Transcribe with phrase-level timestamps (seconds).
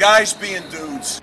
[0.00, 1.20] Guys being dudes.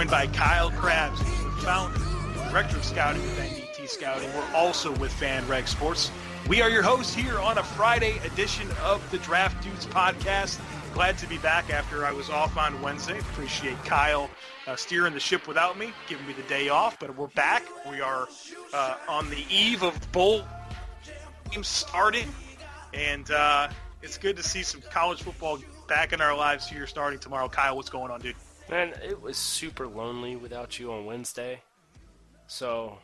[0.00, 1.20] Joined by Kyle Crabbs,
[1.62, 2.00] founder,
[2.48, 4.32] director of scouting of NDT Scouting.
[4.32, 6.10] We're also with FanRag Sports.
[6.48, 10.58] We are your hosts here on a Friday edition of the Draft Dudes podcast.
[10.94, 13.18] Glad to be back after I was off on Wednesday.
[13.18, 14.30] Appreciate Kyle
[14.66, 16.98] uh, steering the ship without me, giving me the day off.
[16.98, 17.62] But we're back.
[17.90, 18.26] We are
[18.72, 20.46] uh, on the eve of bowl
[21.50, 22.32] games starting,
[22.94, 23.68] and uh,
[24.00, 25.58] it's good to see some college football
[25.88, 27.50] back in our lives here starting tomorrow.
[27.50, 28.34] Kyle, what's going on, dude?
[28.70, 31.60] Man, it was super lonely without you on Wednesday.
[32.46, 32.98] So,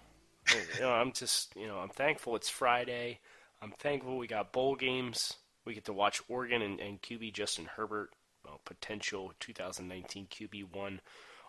[0.54, 3.18] you know, I'm just, you know, I'm thankful it's Friday.
[3.60, 5.34] I'm thankful we got bowl games.
[5.64, 8.10] We get to watch Oregon and, and QB Justin Herbert,
[8.44, 11.00] well, potential 2019 QB1.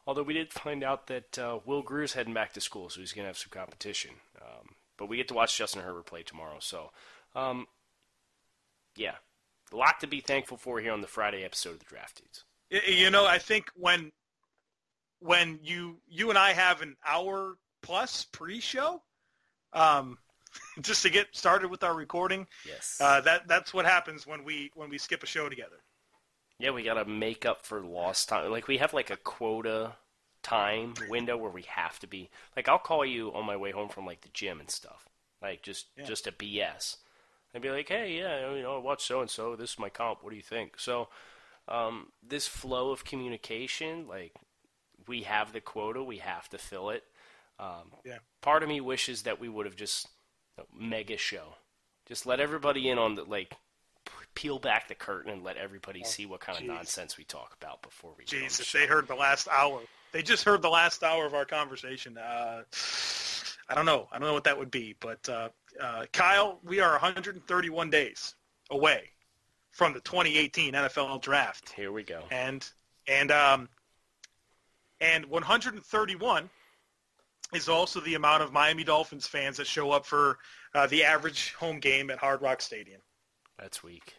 [0.08, 3.14] Although we did find out that uh, Will Grier's heading back to school, so he's
[3.14, 4.12] going to have some competition.
[4.42, 6.58] Um, but we get to watch Justin Herbert play tomorrow.
[6.58, 6.90] So,
[7.36, 7.68] um,
[8.96, 9.18] yeah,
[9.72, 12.46] a lot to be thankful for here on the Friday episode of the Draft Dudes.
[12.70, 14.12] You know, I think when
[15.20, 19.02] when you you and I have an hour plus pre-show,
[19.74, 20.18] um,
[20.82, 23.02] just to get started with our recording, Yes.
[23.02, 25.78] uh, that that's what happens when we when we skip a show together.
[26.60, 28.52] Yeah, we gotta make up for lost time.
[28.52, 29.96] Like we have like a quota
[30.44, 32.30] time window where we have to be.
[32.56, 35.08] Like I'll call you on my way home from like the gym and stuff.
[35.42, 36.04] Like just Yeah.
[36.04, 36.98] just a BS.
[37.54, 39.56] I'd be like, hey, yeah, you know, I watched so and so.
[39.56, 40.22] This is my comp.
[40.24, 40.80] What do you think?
[40.80, 41.10] So,
[41.68, 44.34] um, this flow of communication, like
[45.08, 47.04] we have the quota, we have to fill it.
[47.60, 48.20] Um, Yeah.
[48.42, 50.08] Part of me wishes that we would have just
[50.58, 51.56] you know, mega show,
[52.06, 53.56] just let everybody in on the like
[54.06, 56.62] p- peel back the curtain and let everybody see what kind jeez.
[56.62, 58.24] of nonsense we talk about before we.
[58.26, 58.78] on the show.
[58.78, 59.82] they heard the last hour,
[60.12, 62.18] they just heard the last hour of our conversation.
[62.18, 62.64] Uh,
[63.70, 64.08] I don't know.
[64.12, 64.96] I don't know what that would be.
[65.00, 65.50] But uh,
[65.82, 68.36] uh, Kyle, we are 131 days
[68.70, 69.10] away
[69.78, 72.24] from the 2018 NFL Draft, Here we go.
[72.32, 72.68] and
[73.08, 73.70] and um,
[75.00, 76.50] and 131
[77.54, 80.40] is also the amount of Miami Dolphins fans that show up for
[80.74, 83.00] uh, the average home game at Hard Rock Stadium.
[83.60, 84.16] That's weak.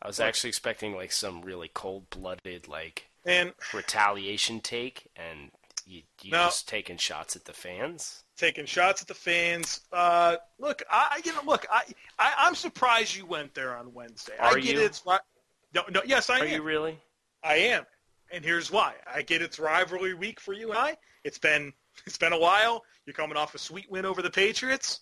[0.00, 5.50] I was actually expecting like some really cold-blooded like And retaliation take, and
[5.86, 6.44] you you No.
[6.44, 8.24] just taking shots at the fans.
[8.36, 9.80] taking shots at the fans.
[9.92, 11.82] Uh, look, I you know, look, I,
[12.18, 14.34] I I'm surprised you went there on Wednesday.
[14.40, 14.80] I Are get you?
[14.80, 16.52] It's no, no, yes, I Are am.
[16.52, 16.98] you really?
[17.42, 17.84] I am,
[18.30, 18.94] and here's why.
[19.12, 20.96] I get it's rivalry week for you and I.
[21.24, 21.72] It's been
[22.06, 22.82] it's been a while.
[23.06, 25.00] You're coming off a sweet win over the Patriots,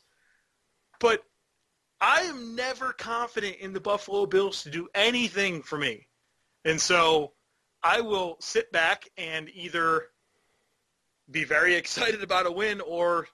[1.01, 1.23] but
[2.01, 6.07] I am never confident in the Buffalo Bills to do anything for me,
[6.65, 7.33] and so
[7.83, 10.07] I will sit back and either
[11.31, 13.29] be very excited about a win or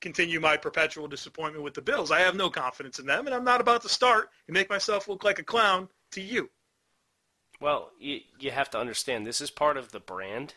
[0.00, 2.10] continue my perpetual disappointment with the Bills.
[2.10, 5.08] I have no confidence in them, and I'm not about to start and make myself
[5.08, 6.50] look like a clown to you.
[7.60, 10.54] Well, you you have to understand this is part of the brand.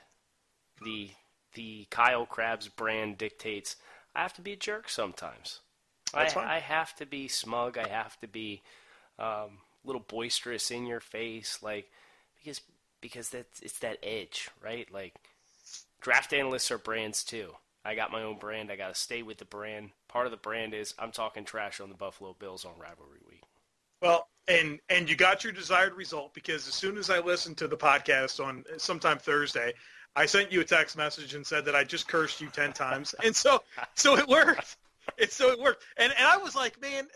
[0.81, 1.11] The
[1.53, 3.75] the Kyle Crabbs brand dictates
[4.15, 5.59] I have to be a jerk sometimes.
[6.13, 6.57] That's I.
[6.57, 7.77] I have to be smug.
[7.77, 8.61] I have to be
[9.17, 9.25] um,
[9.83, 11.89] a little boisterous in your face, like
[12.37, 12.61] because
[13.01, 14.87] because that's it's that edge, right?
[14.93, 15.15] Like
[16.03, 17.53] draft analysts are brands too.
[17.85, 18.71] I got my own brand.
[18.71, 19.89] I got to stay with the brand.
[20.07, 23.43] Part of the brand is I'm talking trash on the Buffalo Bills on rivalry week.
[24.01, 27.67] Well, and and you got your desired result because as soon as I listened to
[27.67, 29.73] the podcast on sometime Thursday,
[30.15, 33.15] I sent you a text message and said that I just cursed you ten times,
[33.23, 33.63] and so
[33.95, 34.77] so it worked.
[35.17, 37.07] It's so it worked, and and I was like, man,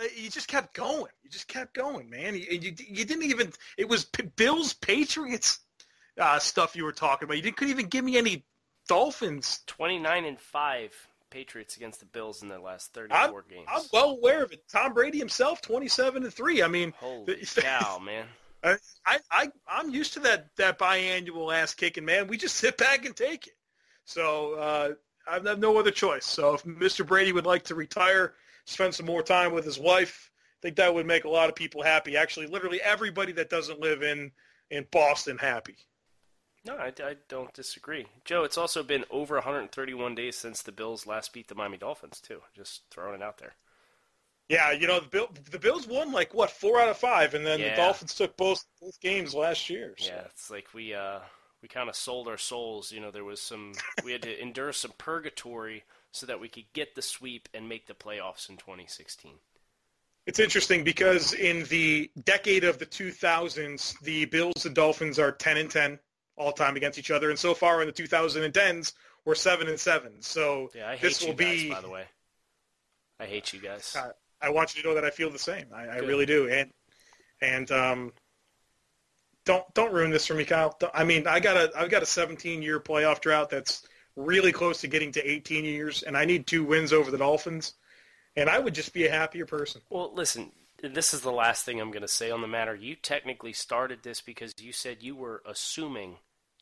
[0.00, 1.12] uh, you just kept going.
[1.22, 2.34] You just kept going, man.
[2.34, 3.52] You you, you didn't even.
[3.78, 5.60] It was P- Bills Patriots
[6.18, 7.36] uh, stuff you were talking about.
[7.36, 8.44] You didn't couldn't even give me any
[8.88, 13.68] Dolphins 29 and 5 Patriots against the Bills in their last 34 I'm, games.
[13.68, 14.62] I'm well aware of it.
[14.68, 16.62] Tom Brady himself, twenty-seven to three.
[16.62, 18.26] I mean, Holy cow, man.
[18.62, 22.26] I, I, I I'm used to that that biannual ass kicking, man.
[22.26, 23.56] We just sit back and take it.
[24.04, 24.94] So uh,
[25.28, 26.24] I have no other choice.
[26.24, 27.06] So if Mr.
[27.06, 28.34] Brady would like to retire,
[28.64, 31.54] spend some more time with his wife, I think that would make a lot of
[31.54, 32.16] people happy.
[32.16, 34.30] Actually, literally everybody that doesn't live in
[34.70, 35.76] in Boston happy.
[36.66, 38.06] No, I, I don't disagree.
[38.24, 42.20] Joe, it's also been over 131 days since the Bills last beat the Miami Dolphins,
[42.20, 42.40] too.
[42.54, 43.54] Just throwing it out there.
[44.48, 47.44] Yeah, you know the Bill, the Bills won like what four out of five, and
[47.44, 47.70] then Yeah.
[47.70, 49.94] the Dolphins took both both games last year.
[49.98, 50.06] So.
[50.06, 51.18] Yeah, it's like we uh,
[51.62, 52.92] we kind of sold our souls.
[52.92, 53.72] You know, there was some
[54.04, 57.88] we had to endure some purgatory so that we could get the sweep and make
[57.88, 59.32] the playoffs in 2016.
[60.26, 65.56] It's interesting because in the decade of the 2000s, the Bills and Dolphins are 10
[65.56, 65.98] and 10
[66.36, 68.92] all time against each other, and so far in the 2010s,
[69.24, 70.12] we're seven and seven.
[70.20, 71.70] So Yeah, I hate this you guys, be.
[71.70, 72.04] by the way.
[73.18, 73.96] I hate you guys.
[73.98, 74.10] I,
[74.46, 75.66] I want you to know that I feel the same.
[75.74, 76.70] I, I really do, and
[77.40, 78.12] and um,
[79.44, 80.78] don't don't ruin this for me, Kyle.
[80.92, 83.86] I mean, I got a I've got a 17 year playoff drought that's
[84.16, 87.74] really close to getting to 18 years, and I need two wins over the Dolphins,
[88.34, 89.80] and I would just be a happier person.
[89.90, 90.52] Well, listen,
[90.82, 92.74] this is the last thing I'm going to say on the matter.
[92.74, 96.16] You technically started this because you said you were assuming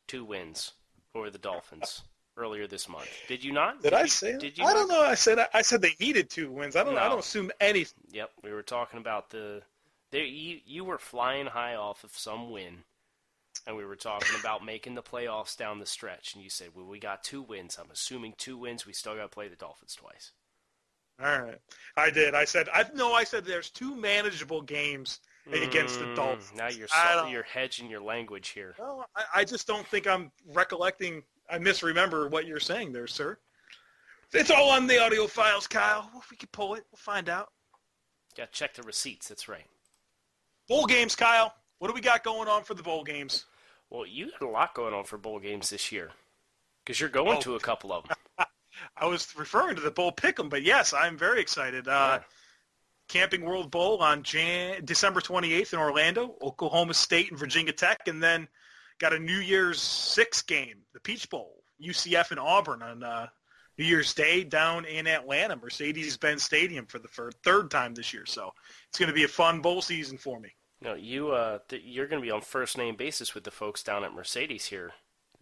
[0.06, 0.72] two wins
[1.14, 2.02] over the Dolphins
[2.36, 3.08] earlier this month.
[3.28, 3.82] Did you not?
[3.82, 4.36] Did I you- say?
[4.38, 4.64] Did you?
[4.64, 5.00] I don't know.
[5.02, 6.76] I said I said they needed two wins.
[6.76, 6.98] I don't.
[6.98, 8.04] I don't assume anything.
[8.12, 9.62] Yep, we were talking about the.
[10.10, 12.84] There, you you were flying high off of some win,
[13.66, 16.34] and we were talking about making the playoffs down the stretch.
[16.34, 17.78] And you said, "Well, we got two wins.
[17.80, 18.86] I'm assuming two wins.
[18.86, 20.32] We still got to play the Dolphins twice."
[21.22, 21.60] All right,
[21.96, 22.34] I did.
[22.34, 23.12] I said I no.
[23.12, 25.20] I said there's two manageable games
[25.52, 26.52] against the Mm, Dolphins.
[26.54, 28.74] Now you're don't- you're hedging your language here.
[28.78, 31.22] No, I, I just don't think I'm recollecting.
[31.50, 33.38] I misremember what you're saying there, sir.
[34.32, 36.10] It's all on the audio files, Kyle.
[36.16, 37.52] If we can pull it, we'll find out.
[38.36, 39.28] Got to check the receipts.
[39.28, 39.66] That's right.
[40.68, 41.54] Bowl games, Kyle.
[41.78, 43.44] What do we got going on for the bowl games?
[43.90, 46.10] Well, you got a lot going on for bowl games this year,
[46.84, 47.40] because you're going Oh.
[47.42, 48.16] to a couple of them.
[48.96, 51.86] I was referring to the bowl pick'em, but yes, I'm very excited.
[51.86, 52.20] Uh,
[53.08, 58.22] Camping World Bowl on Jan- December 28th in Orlando, Oklahoma State and Virginia Tech, and
[58.22, 58.48] then
[58.98, 63.26] got a New Year's Six game, the Peach Bowl, UCF and Auburn on uh,
[63.78, 67.08] New Year's Day down in Atlanta, Mercedes-Benz Stadium for the
[67.44, 68.24] third time this year.
[68.26, 68.50] So
[68.88, 70.50] it's going to be a fun bowl season for me.
[70.80, 73.82] No, you uh, th- you're going to be on first name basis with the folks
[73.82, 74.92] down at Mercedes here.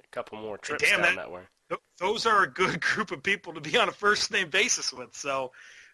[0.03, 1.43] A couple more trips Damn, down that- that way.
[1.69, 4.93] Th- Those are a good group of people to be on a first name basis
[4.93, 5.15] with.
[5.17, 5.53] So,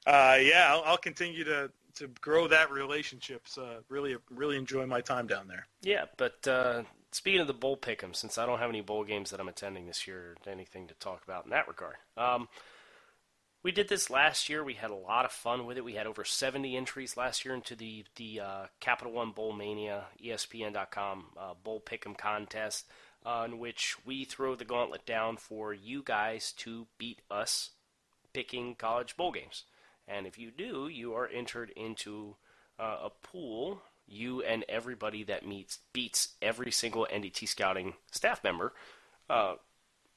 [0.09, 3.43] uh, yeah, I'll, I'll continue to, to grow that relationship.
[3.47, 5.67] So really, really enjoy my time down there.
[5.83, 9.31] Yeah, but uh, speaking of the bowl pick'em, since I don't have any bowl games
[9.31, 11.97] that I'm attending this year, or anything to talk about in that regard.
[12.17, 12.49] Um,
[13.62, 14.65] we did this last year.
[14.65, 15.85] We had a lot of fun with it.
[15.85, 20.05] We had over 70 entries last year into the the uh, Capital One Bowl Mania,
[20.25, 22.87] ESPN.com uh, Bowl Pick'em contest,
[23.27, 27.71] uh, in which we throw the gauntlet down for you guys to beat us
[28.33, 29.65] picking college bowl games.
[30.09, 32.37] And if you do, you are entered into
[32.79, 33.83] uh, a pool.
[34.07, 38.73] You and everybody that meets beats every single NDT Scouting staff member.
[39.29, 39.57] Uh,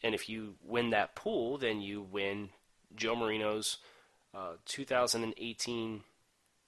[0.02, 2.50] and if you win that pool, then you win
[2.96, 3.78] Joe Marino's
[4.34, 6.04] uh, 2018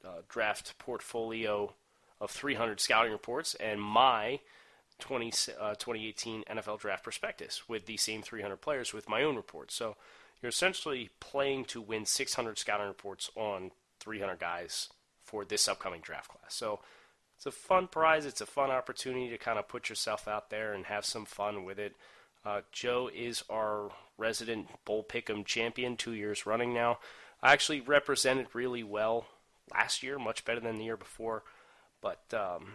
[0.03, 1.73] uh, draft portfolio
[2.19, 4.39] of 300 scouting reports and my
[4.99, 9.75] 20, uh, 2018 NFL draft prospectus with the same 300 players with my own reports.
[9.75, 9.95] So
[10.43, 13.71] you're essentially playing to win 600 scouting reports on
[14.01, 14.89] 300 guys
[15.23, 16.53] for this upcoming draft class.
[16.53, 16.81] So
[17.37, 18.25] it's a fun prize.
[18.25, 21.63] It's a fun opportunity to kind of put yourself out there and have some fun
[21.63, 21.95] with it.
[22.45, 26.99] Uh, Joe is our resident Bowl Pick'em champion, two years running now.
[27.41, 29.25] I actually represented really well
[29.73, 31.43] last year, much better than the year before,
[32.01, 32.73] but um,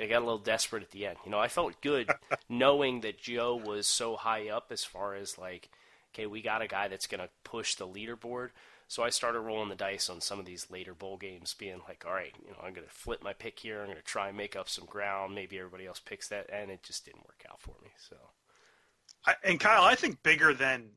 [0.00, 1.18] I got a little desperate at the end.
[1.24, 2.10] You know, I felt good
[2.48, 5.68] knowing that Joe was so high up as far as like,
[6.12, 8.50] okay, we got a guy that's going to push the leaderboard.
[8.88, 12.04] So I started rolling the dice on some of these later bowl games, being like,
[12.04, 13.80] all right, you know, I'm going to flip my pick here.
[13.80, 15.34] I'm going to try and make up some ground.
[15.34, 17.90] Maybe everybody else picks that, and it just didn't work out for me.
[18.08, 18.16] So
[19.26, 20.90] I, and Kyle, I think bigger than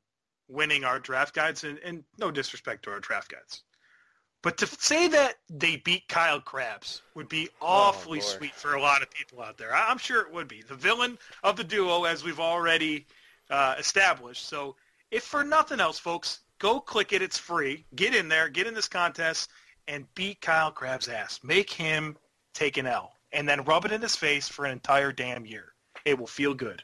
[0.47, 3.63] winning our draft guides, and, and no disrespect to our draft guides,
[4.41, 8.31] but to say that they beat Kyle Crabbs would be awfully Lord.
[8.37, 9.73] sweet for a lot of people out there.
[9.73, 10.61] I'm sure it would be.
[10.61, 13.05] The villain of the duo, as we've already
[13.49, 14.47] uh, established.
[14.47, 14.75] So
[15.13, 17.21] if for nothing else, folks, go click it.
[17.21, 17.85] It's free.
[17.95, 18.49] Get in there.
[18.49, 19.49] Get in this contest
[19.87, 21.39] and beat Kyle Crabbs' ass.
[21.43, 22.17] Make him
[22.53, 25.73] take an L and then rub it in his face for an entire damn year.
[26.03, 26.83] It will feel good.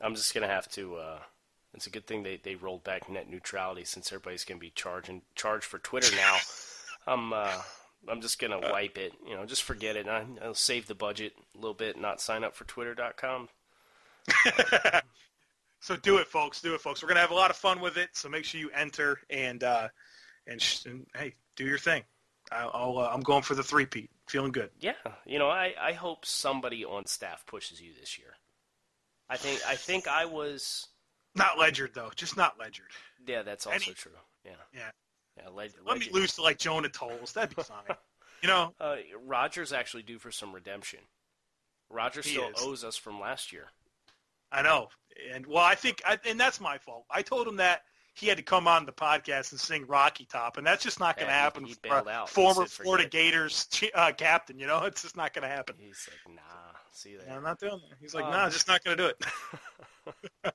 [0.00, 0.96] I'm just gonna have to.
[0.96, 1.18] Uh,
[1.74, 5.20] it's a good thing they, they rolled back net neutrality since everybody's gonna be charging
[5.34, 6.36] charged for Twitter now.
[7.06, 7.60] I'm uh,
[8.08, 9.12] I'm just gonna wipe it.
[9.26, 10.08] You know, just forget it.
[10.08, 12.00] I, I'll save the budget a little bit.
[12.00, 13.50] Not sign up for Twitter.com.
[15.80, 16.60] So do it, folks.
[16.60, 17.02] Do it, folks.
[17.02, 18.10] We're gonna have a lot of fun with it.
[18.12, 19.88] So make sure you enter and uh,
[20.46, 22.02] and, sh- and hey, do your thing.
[22.52, 24.10] I'll, uh, I'm going for the three peat.
[24.28, 24.70] Feeling good.
[24.80, 24.92] Yeah,
[25.24, 28.34] you know, I, I hope somebody on staff pushes you this year.
[29.28, 30.86] I think I think I was.
[31.36, 32.10] Not ledgered though.
[32.16, 32.90] Just not ledgered.
[33.26, 34.12] Yeah, that's also Any- true.
[34.44, 34.90] Yeah, Yeah.
[35.36, 35.48] yeah.
[35.48, 37.32] Leg, Let me lose to like Jonah Tolles.
[37.32, 37.96] That'd be fine.
[38.42, 38.74] you know.
[38.80, 41.00] Uh, Rogers actually due for some redemption.
[41.88, 42.54] Roger still is.
[42.62, 43.66] owes us from last year.
[44.52, 44.88] I know.
[45.34, 47.04] And well, I think, I, and that's my fault.
[47.10, 47.82] I told him that
[48.14, 51.16] he had to come on the podcast and sing Rocky Top, and that's just not
[51.16, 52.28] going to happen he for a out.
[52.28, 54.58] He former Florida "Forget Gators uh, captain.
[54.58, 55.76] You know, it's just not going to happen.
[55.78, 57.36] He's like, nah, see Yeah.
[57.36, 57.96] I'm not doing that.
[58.00, 59.08] He's like, Um, nah, just not going to do
[60.44, 60.54] it.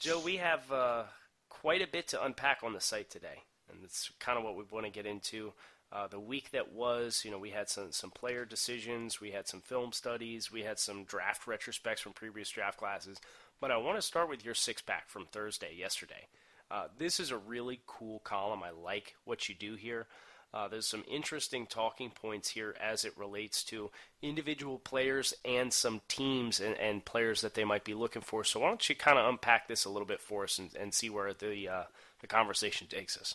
[0.00, 1.04] Joe, we have uh,
[1.48, 4.64] quite a bit to unpack on the site today, and it's kind of what we
[4.70, 5.52] want to get into.
[5.90, 9.48] Uh, the week that was, you know, we had some some player decisions, we had
[9.48, 13.18] some film studies, we had some draft retrospects from previous draft classes.
[13.60, 16.28] But I want to start with your six pack from Thursday, yesterday.
[16.70, 18.62] Uh, this is a really cool column.
[18.62, 20.06] I like what you do here.
[20.52, 23.90] Uh, there's some interesting talking points here as it relates to
[24.22, 28.44] individual players and some teams and, and players that they might be looking for.
[28.44, 30.94] So why don't you kind of unpack this a little bit for us and, and
[30.94, 31.82] see where the uh,
[32.20, 33.34] the conversation takes us?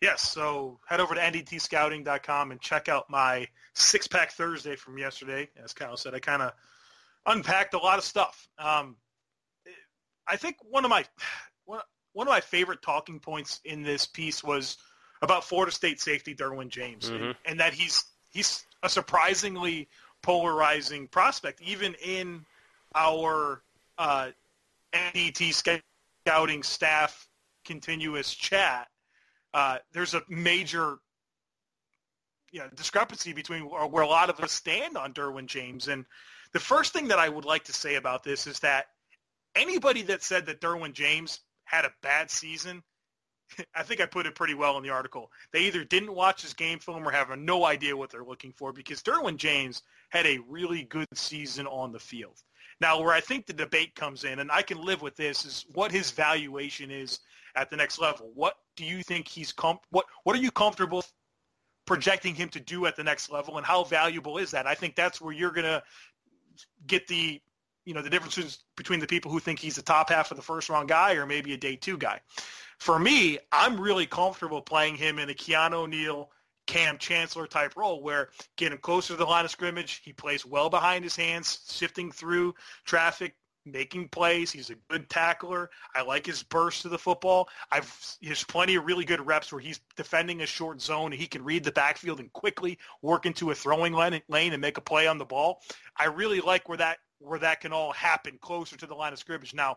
[0.00, 5.48] Yes, so head over to ndtscouting.com and check out my six pack Thursday from yesterday.
[5.62, 6.52] As Kyle said, I kind of
[7.26, 8.48] unpacked a lot of stuff.
[8.58, 8.96] Um,
[10.30, 11.04] I think one of my
[11.64, 11.80] one,
[12.12, 14.76] one of my favorite talking points in this piece was
[15.22, 19.88] about Florida State safety Derwin James, and, and that he's he's a surprisingly
[20.22, 22.44] polarizing prospect, even in
[22.94, 23.62] our
[23.98, 24.30] uh,
[24.92, 25.82] NDT
[26.24, 27.28] scouting staff
[27.64, 28.88] continuous chat
[29.52, 30.98] uh, there's a major
[32.52, 35.88] you know, discrepancy between where a lot of us stand on Derwin James.
[35.88, 36.04] And
[36.52, 38.86] the first thing that I would like to say about this is that
[39.60, 42.82] anybody that said that Derwin James had a bad season,
[43.74, 45.30] I think I put it pretty well in the article.
[45.52, 48.72] They either didn't watch his game film or have no idea what they're looking for
[48.72, 52.42] because Derwin James had a really good season on the field.
[52.80, 55.66] Now, where I think the debate comes in, and I can live with this, is
[55.74, 57.20] what his valuation is
[57.54, 58.30] at the next level.
[58.34, 61.04] What do you think he's com- what What are you comfortable
[61.84, 64.66] projecting him to do at the next level, and how valuable is that?
[64.66, 65.82] I think that's where you're gonna
[66.86, 67.42] get the
[67.84, 70.42] you know the differences between the people who think he's the top half of the
[70.42, 72.20] first round guy or maybe a day two guy.
[72.78, 76.30] For me, I'm really comfortable playing him in a Keanu O'Neal,
[76.66, 80.70] Kam Chancellor type role where getting closer to the line of scrimmage, he plays well
[80.70, 83.34] behind his hands, sifting through traffic,
[83.66, 84.50] making plays.
[84.50, 85.70] He's a good tackler.
[85.94, 87.48] I like his burst to the football.
[87.70, 91.12] I've there's plenty of really good reps where he's defending a short zone.
[91.12, 94.60] And he can read the backfield and quickly work into a throwing lane, lane and
[94.60, 95.60] make a play on the ball.
[95.96, 99.18] I really like where that where that can all happen closer to the line of
[99.18, 99.54] scrimmage.
[99.54, 99.76] Now,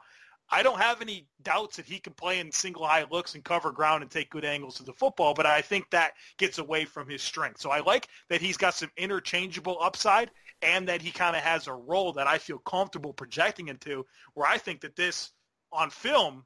[0.49, 3.71] I don't have any doubts that he can play in single high looks and cover
[3.71, 7.07] ground and take good angles to the football, but I think that gets away from
[7.07, 7.61] his strength.
[7.61, 10.31] So I like that he's got some interchangeable upside
[10.61, 14.47] and that he kind of has a role that I feel comfortable projecting into where
[14.47, 15.31] I think that this
[15.71, 16.45] on film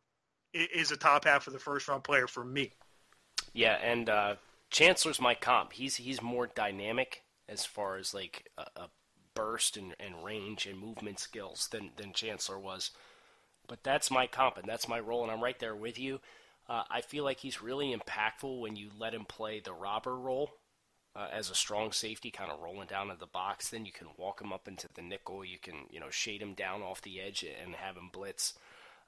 [0.54, 2.74] is a top half of the first round player for me.
[3.54, 4.36] Yeah, and uh,
[4.70, 5.74] Chancellor's my comp.
[5.74, 8.90] He's he's more dynamic as far as like a, a
[9.38, 12.92] burst and, and range and movement skills than than Chancellor was.
[13.68, 16.20] But that's my comp and that's my role, and I'm right there with you.
[16.70, 20.52] Uh, I feel like he's really impactful when you let him play the robber role
[21.16, 23.70] uh, as a strong safety, kind of rolling down in the box.
[23.70, 25.46] Then you can walk him up into the nickel.
[25.46, 28.54] You can you know shade him down off the edge and have him blitz.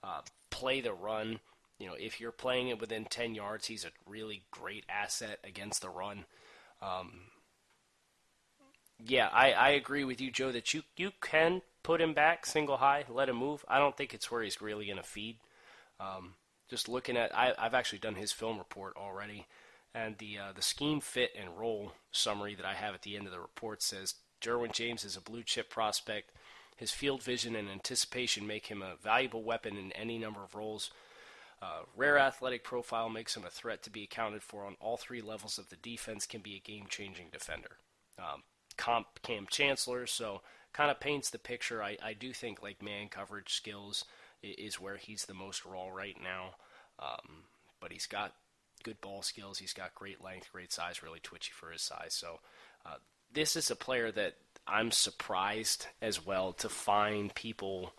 [0.04, 1.40] Uh, play the run.
[1.80, 5.82] You know, if you're playing it within 10 yards, he's a really great asset against
[5.82, 6.26] the run.
[6.82, 7.22] Um,
[9.06, 12.78] yeah, I, I agree with you, Joe, that you, you can put him back single
[12.78, 13.64] high, let him move.
[13.68, 15.38] I don't think it's where he's really going to feed.
[16.00, 16.34] Um,
[16.70, 19.48] just looking at, I, I've actually done his film report already,
[19.94, 23.26] and the uh, the scheme fit and role summary that I have at the end
[23.26, 26.32] of the report says Derwin James is a blue chip prospect.
[26.76, 30.92] His field vision and anticipation make him a valuable weapon in any number of roles.
[31.62, 35.22] Uh, rare athletic profile makes him a threat to be accounted for on all three
[35.22, 36.26] levels of the defense.
[36.26, 37.78] Can be a game-changing defender.
[38.18, 38.44] Um,
[38.80, 41.84] comp Kam Chancellor, so kind of paints the picture.
[41.84, 44.06] I, I do think like man coverage skills
[44.42, 46.56] is where he's the most raw right now.
[46.98, 47.44] Um,
[47.82, 48.34] but he's got
[48.84, 49.60] good ball skills.
[49.60, 52.14] He's got great length, great size, really twitchy for his size.
[52.14, 52.40] So
[52.86, 52.96] uh,
[53.34, 57.94] this is a player that I'm surprised as well to find people,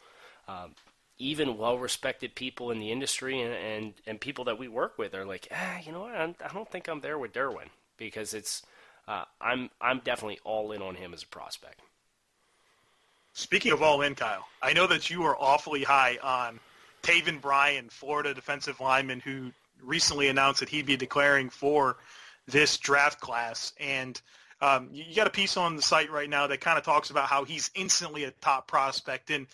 [0.49, 0.75] um,
[1.19, 5.27] even well-respected people in the industry and, and, and people that we work with are
[5.27, 6.15] like, ah, you know what?
[6.15, 7.69] I don't think I'm there with Derwin
[7.99, 8.63] because it's
[9.09, 11.81] uh, I'm I'm definitely all in on him as a prospect.
[13.33, 16.59] Speaking of all in, Kyle, I know that you are awfully high on
[17.03, 21.97] Taven Bryan, Florida defensive lineman, who recently announced that he'd be declaring for
[22.47, 23.73] this draft class.
[23.79, 24.21] And
[24.61, 27.27] um, you got a piece on the site right now that kind of talks about
[27.27, 29.31] how he's instantly a top prospect.
[29.31, 29.47] And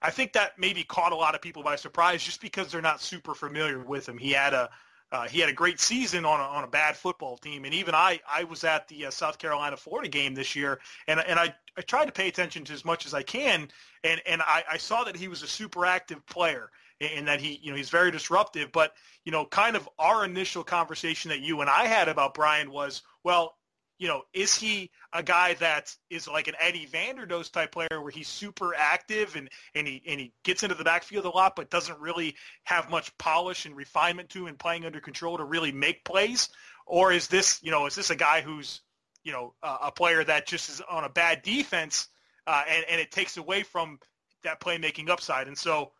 [0.00, 3.02] I think that maybe caught a lot of people by surprise just because they're not
[3.02, 4.16] super familiar with him.
[4.16, 4.70] He had a
[5.14, 7.94] uh, he had a great season on a, on a bad football team, and even
[7.94, 11.54] I I was at the uh, South Carolina Florida game this year, and and I,
[11.78, 13.68] I tried to pay attention to as much as I can,
[14.02, 16.68] and and I, I saw that he was a super active player,
[17.00, 18.72] and that he you know he's very disruptive.
[18.72, 22.72] But you know, kind of our initial conversation that you and I had about Bryan
[22.72, 23.54] was, well,
[23.98, 28.10] you know, is he a guy that is like an Eddie Vanderdoes type player where
[28.10, 31.70] he's super active and, and he and he gets into the backfield a lot but
[31.70, 36.04] doesn't really have much polish and refinement to him playing under control to really make
[36.04, 36.48] plays?
[36.86, 38.80] Or is this, you know, is this a guy who's,
[39.22, 42.08] you know, uh, a player that just is on a bad defense
[42.46, 43.98] uh, and, and it takes away from
[44.42, 45.46] that playmaking upside?
[45.46, 45.92] And so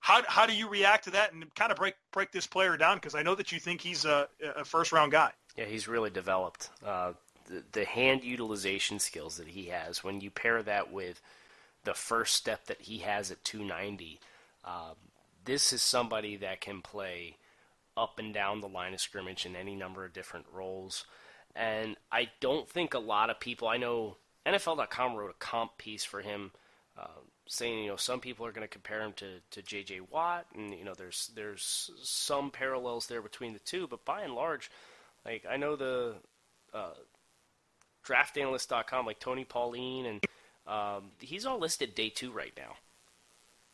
[0.00, 2.98] how, how do you react to that and kind of break break this player down?
[2.98, 5.32] Because I know that you think he's a, a first round guy.
[5.56, 6.70] Yeah, he's really developed.
[6.84, 7.14] Uh,
[7.72, 11.20] the, hand utilization skills that he has, when you pair that with
[11.84, 14.20] the first step that he has at 290,
[14.64, 14.92] uh,
[15.44, 17.36] this is somebody that can play
[17.96, 21.04] up and down the line of scrimmage in any number of different roles.
[21.56, 26.04] And I don't think a lot of people, I know NFL.com wrote a comp piece
[26.04, 26.52] for him.
[26.96, 30.00] Uh, saying you know some people are going to compare him to, to J.J.
[30.10, 34.34] Watt, and you know there's there's some parallels there between the two, but by and
[34.34, 34.70] large,
[35.24, 36.16] like I know the
[36.74, 36.90] uh,
[38.08, 40.24] draftanalyst.com, like Tony Pauline, and
[40.66, 42.76] um, he's all listed day two right now.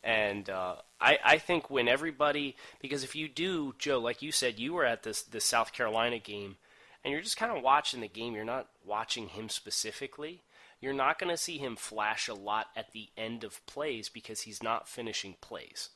[0.03, 4.59] And uh, I, I think when everybody, because if you do, Joe, like you said,
[4.59, 6.57] you were at this the South Carolina game,
[7.03, 8.35] and you're just kind of watching the game.
[8.35, 10.43] You're not watching him specifically.
[10.79, 14.41] You're not going to see him flash a lot at the end of plays because
[14.41, 15.89] he's not finishing plays.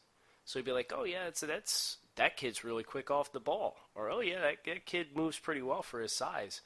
[0.45, 3.77] So you'd be like, oh yeah, that's that's that kid's really quick off the ball,
[3.93, 6.61] or oh yeah, that, that kid moves pretty well for his size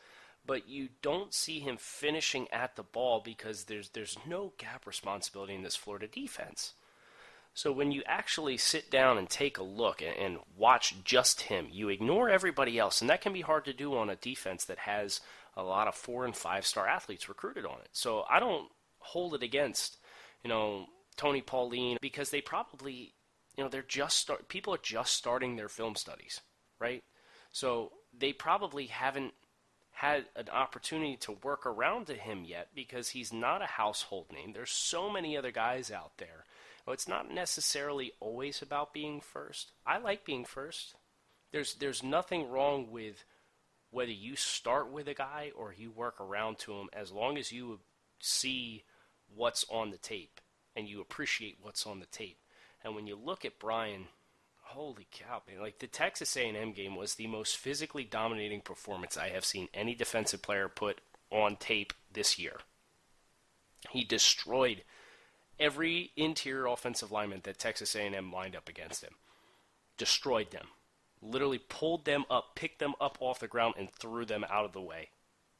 [0.45, 5.55] but you don't see him finishing at the ball because there's there's no gap responsibility
[5.55, 6.73] in this Florida defense.
[7.53, 11.67] So when you actually sit down and take a look and, and, watch just him,
[11.71, 14.79] you ignore everybody else, and that can be hard to do on a defense that
[14.79, 15.21] has
[15.55, 17.89] a lot of four and five star athletes recruited on it.
[17.91, 19.97] So I don't hold it against,
[20.43, 23.13] you know, Tony Pauline because they probably,
[23.55, 26.41] you know, they're just start people are just starting their film studies,
[26.79, 27.03] right?
[27.51, 29.33] So they probably haven't
[29.93, 34.53] had an opportunity to work around to him yet because he's not a household name.
[34.53, 36.45] There's so many other guys out there.
[36.85, 39.71] Well, it's not necessarily always about being first.
[39.85, 40.95] I like being first.
[41.51, 43.23] There's there's nothing wrong with
[43.91, 47.51] whether you start with a guy or you work around to him as long as
[47.51, 47.79] you
[48.19, 48.83] see
[49.33, 50.41] what's on the tape
[50.75, 52.39] and you appreciate what's on the tape.
[52.83, 54.07] And when you look at Bryan,
[54.73, 55.61] holy cow, man!
[55.61, 59.95] Like the Texas A&M game was the most physically dominating performance I have seen any
[59.95, 60.99] defensive player put
[61.31, 62.57] on tape this year.
[63.89, 64.83] He destroyed
[65.59, 69.13] every interior offensive lineman that Texas A&M lined up against him.
[69.97, 70.67] Destroyed them.
[71.21, 74.73] Literally pulled them up, picked them up off the ground, and threw them out of
[74.73, 75.09] the way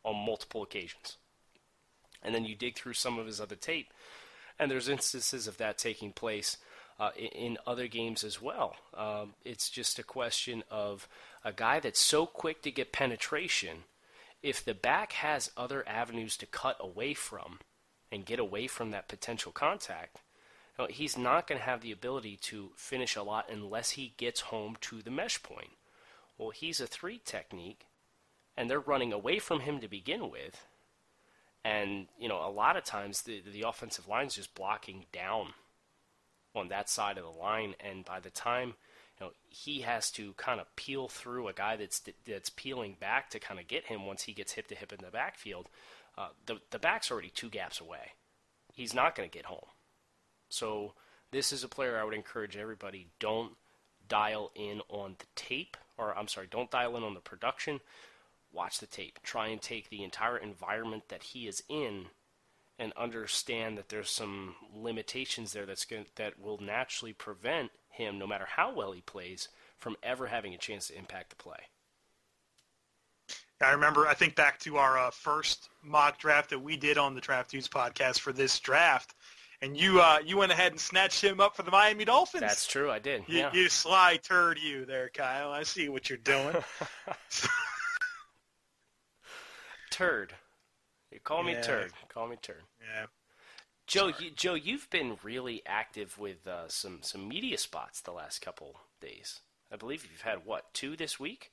[0.04, 1.18] on multiple occasions.
[2.22, 3.94] And then you dig through some of his other tape,
[4.60, 6.58] and there's instances of that taking place
[7.00, 8.76] uh, in, in, other games as well.
[8.94, 11.08] Um, it's just a question of
[11.44, 13.86] a guy that's so quick to get penetration.
[14.42, 17.60] If the back has other avenues to cut away from
[18.12, 20.18] and get away from that potential contact,
[20.78, 24.14] you know, he's not going to have the ability to finish a lot unless he
[24.18, 25.72] gets home to the mesh point.
[26.38, 27.86] Well, he's a three technique,
[28.58, 30.66] and they're running away from him to begin with.
[31.64, 35.54] And you know, a lot of times the the offensive line's just blocking down
[36.56, 38.76] on that side of the line, and by the time
[39.20, 43.30] you know he has to kind of peel through a guy that's that's peeling back
[43.32, 45.68] to kind of get him once he gets hip to hip in the backfield,
[46.18, 48.12] uh, the the back's already two gaps away.
[48.74, 49.68] He's not going to get home.
[50.50, 50.94] So
[51.32, 53.54] this is a player I would encourage everybody don't
[54.08, 57.80] dial in on the tape, or I'm sorry, don't dial in on the production
[58.54, 59.20] watch the tape.
[59.24, 62.06] Try and take the entire environment that he is in
[62.80, 68.28] and understand that there's some limitations there that's going that will naturally prevent him, no
[68.28, 71.60] matter how well he plays, from ever having a chance to impact the play.
[73.62, 74.08] I remember.
[74.08, 77.52] I think back to our uh, first mock draft that we did on the Draft
[77.52, 79.14] Dudes podcast for this draft,
[79.62, 82.42] and you uh, you went ahead and snatched him up for the Miami Dolphins.
[82.42, 82.92] That's true.
[82.92, 83.24] I did.
[83.28, 83.54] You, yeah.
[83.54, 85.52] you sly turd, you there, Kyle.
[85.52, 86.58] I see what you're doing.
[89.92, 90.34] turd.
[91.24, 91.62] Call me yeah.
[91.62, 91.92] turd.
[92.10, 92.64] Call me turd.
[92.82, 93.06] Yeah.
[93.86, 98.42] Joe, you, Joe, you've been really active with uh, some some media spots the last
[98.42, 99.42] couple days.
[99.72, 101.52] I believe you've had what two this week.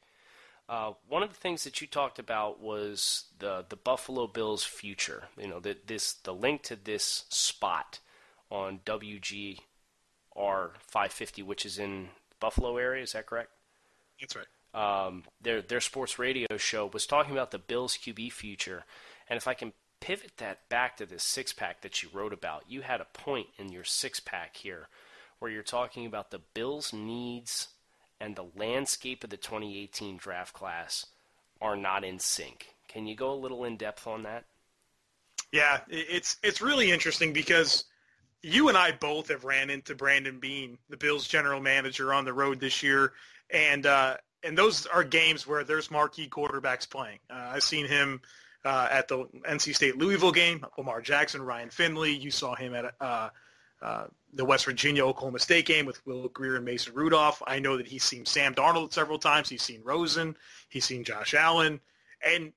[0.68, 5.24] Uh, one of the things that you talked about was the the Buffalo Bills' future.
[5.36, 7.98] You know, that this the link to this spot
[8.50, 9.58] on WGR
[10.36, 13.02] 550, which is in Buffalo area.
[13.02, 13.50] Is that correct?
[14.20, 18.84] That's right um, their their sports radio show was talking about the Bills QB future,
[19.30, 22.64] and if I can pivot that back to this six pack that you wrote about,
[22.68, 24.88] you had a point in your six pack here
[25.38, 27.68] where you're talking about the Bills' needs
[28.20, 31.06] and the landscape of the 2018 draft class
[31.62, 32.74] are not in sync.
[32.88, 34.44] Can you go a little in depth on that?
[35.52, 37.84] Yeah, it's it's really interesting because
[38.42, 42.32] you and I both have ran into Brandon Beane, the Bills general manager, on the
[42.32, 43.12] road this year,
[43.50, 47.18] and uh, and those are games where there's marquee quarterbacks playing.
[47.28, 48.20] Uh, I've seen him
[48.64, 50.64] uh, at the NC State Louisville game.
[50.76, 52.14] Lamar Jackson, Ryan Finley.
[52.14, 53.30] You saw him at uh,
[53.82, 57.42] uh, the West Virginia Oklahoma State game with Will Grier and Mason Rudolph.
[57.46, 59.48] I know that he's seen Sam Darnold several times.
[59.48, 60.36] He's seen Rosen.
[60.68, 61.80] He's seen Josh Allen.
[62.24, 62.52] And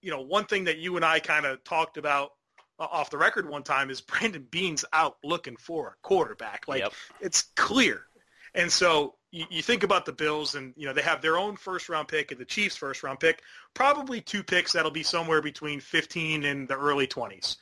[0.00, 2.32] you know, one thing that you and I kind of talked about
[2.78, 6.66] uh, off the record one time is Brandon Beane's out looking for a quarterback.
[6.66, 6.92] Like yep.
[7.20, 8.02] it's clear.
[8.54, 11.56] And so you, you think about the Bills, and you know they have their own
[11.56, 13.42] first round pick and the Chiefs' first round pick,
[13.74, 17.56] probably two picks that'll be somewhere between 15 and the early 20s,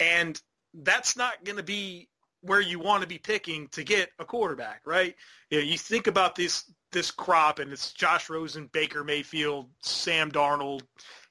[0.00, 0.40] and
[0.72, 2.08] that's not going to be
[2.42, 5.16] where you want to be picking to get a quarterback, right?
[5.50, 10.30] You, know, you think about this this crop, and it's Josh Rosen, Baker Mayfield, Sam
[10.30, 10.82] Darnold,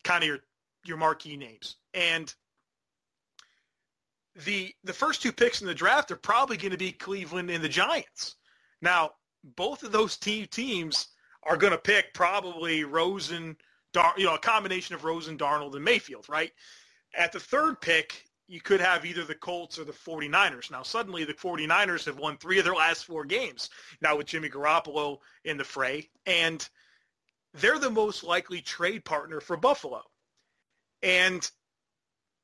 [0.03, 0.39] kind of your
[0.85, 2.33] your marquee names, and
[4.45, 7.63] the the first two picks in the draft are probably going to be Cleveland and
[7.63, 8.35] the Giants.
[8.81, 9.11] Now,
[9.55, 11.07] both of those teams
[11.43, 13.57] are going to pick probably Rosen,
[13.93, 16.51] Dar- you know, a combination of Rosen, Darnold, and Mayfield, right?
[17.15, 20.71] At the third pick, you could have either the Colts or the 49ers.
[20.71, 23.69] Now, suddenly the 49ers have won three of their last four games
[24.01, 26.67] now with Jimmy Garoppolo in the fray, and
[27.53, 30.01] they're the most likely trade partner for Buffalo.
[31.01, 31.49] And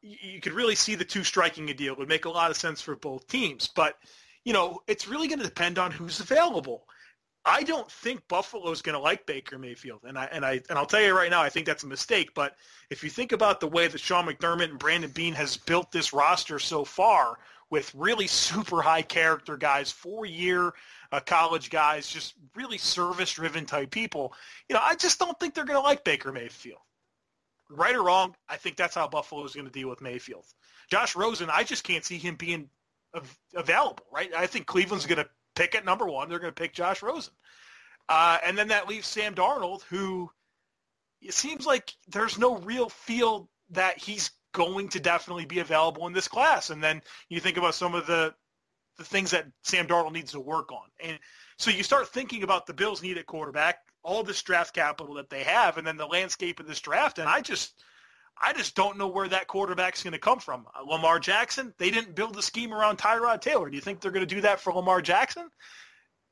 [0.01, 1.93] you could really see the two striking a deal.
[1.93, 3.69] It would make a lot of sense for both teams.
[3.73, 3.95] But–
[4.45, 6.85] you know, it's really going to depend on who's available.
[7.45, 10.85] I don't think Buffalo's going to like Baker Mayfield, and I and I and I'll
[10.85, 12.33] tell you right now, I think that's a mistake.
[12.33, 12.55] But
[12.89, 16.13] if you think about the way that Sean McDermott and Brandon Beane has built this
[16.13, 17.37] roster so far,
[17.69, 20.73] with really super high character guys, four year
[21.11, 24.33] uh, college guys, just really service driven type people,
[24.69, 26.79] you know, I just don't think they're going to like Baker Mayfield.
[27.69, 30.45] right or wrong, I think that's how Buffalo is going to deal with Mayfield.
[30.89, 32.69] Josh Rosen, I just can't see him being
[33.55, 34.33] available, right?
[34.35, 36.29] I think Cleveland's going to pick at number one.
[36.29, 37.33] They're going to pick Josh Rosen.
[38.09, 40.29] Uh, and then that leaves Sam Darnold, who
[41.21, 46.13] it seems like there's no real feel that he's going to definitely be available in
[46.13, 46.69] this class.
[46.69, 48.33] And then you think about some of the
[48.97, 50.87] the things that Sam Darnold needs to work on.
[51.03, 51.17] And
[51.57, 55.31] so you start thinking about the Bills need a quarterback, all this draft capital that
[55.31, 57.17] they have, and then the landscape of this draft.
[57.17, 57.83] And I just
[58.41, 60.65] I just don't know where that quarterback's going to come from.
[60.75, 63.69] Uh, Lamar Jackson, they didn't build a scheme around Tyrod Taylor.
[63.69, 65.49] Do you think they're going to do that for Lamar Jackson?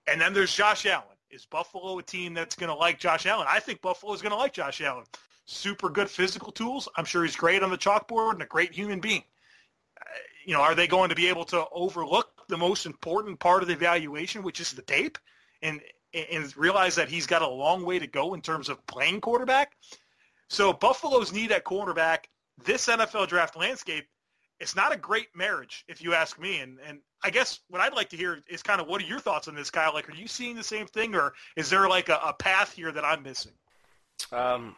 [0.07, 1.05] And then there's Josh Allen.
[1.29, 3.47] Is Buffalo a team that's going to like Josh Allen?
[3.49, 5.05] I think Buffalo is going to like Josh Allen.
[5.45, 6.89] Super good physical tools.
[6.97, 9.23] I'm sure he's great on the chalkboard and a great human being.
[9.99, 10.03] Uh,
[10.45, 13.67] you know, are they going to be able to overlook the most important part of
[13.67, 15.17] the evaluation, which is the tape,
[15.61, 15.81] and
[16.13, 19.77] and realize that he's got a long way to go in terms of playing quarterback?
[20.51, 22.27] So Buffalo's need at quarterback,
[22.65, 24.05] this NFL draft landscape,
[24.59, 26.59] it's not a great marriage, if you ask me.
[26.59, 29.21] And and I guess what I'd like to hear is kind of what are your
[29.21, 29.93] thoughts on this, Kyle?
[29.93, 32.91] Like, are you seeing the same thing, or is there like a, a path here
[32.91, 33.53] that I'm missing?
[34.33, 34.75] Um,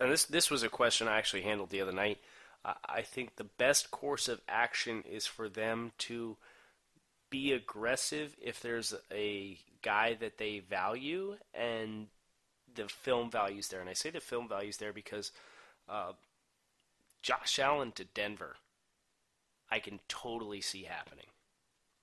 [0.00, 2.18] and this this was a question I actually handled the other night.
[2.62, 6.36] Uh, I think the best course of action is for them to
[7.30, 12.08] be aggressive if there's a guy that they value and
[12.78, 13.80] the film values there.
[13.80, 15.32] And I say the film values there because
[15.88, 16.12] uh,
[17.22, 18.56] Josh Allen to Denver,
[19.70, 21.26] I can totally see happening.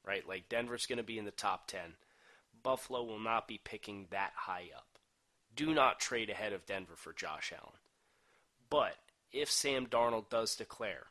[0.05, 0.27] Right?
[0.27, 1.95] Like Denver's going to be in the top 10.
[2.61, 4.87] Buffalo will not be picking that high up.
[5.55, 7.79] Do not trade ahead of Denver for Josh Allen.
[8.69, 8.97] But
[9.31, 11.07] if Sam Darnold does declare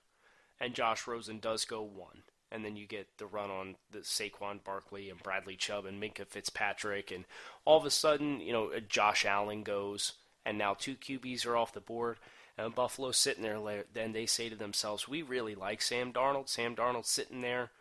[0.60, 4.62] and Josh Rosen does go one, and then you get the run on the Saquon
[4.62, 7.24] Barkley and Bradley Chubb and Minkah Fitzpatrick, and
[7.64, 10.12] all of a sudden, you know, Josh Allen goes,
[10.44, 12.18] and now two QBs are off the board,
[12.56, 13.84] and Buffalo's sitting there.
[13.92, 16.48] Then they say to themselves, "We really like Sam Darnold.
[16.48, 17.72] Sam Darnold's sitting there.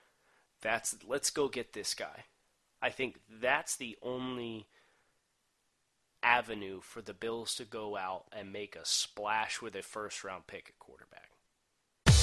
[0.62, 2.26] That's let's go get this guy."
[2.82, 4.68] I think that's the only
[6.24, 10.48] avenue for the Bills to go out and make a splash with a first round
[10.48, 11.33] pick at quarterback.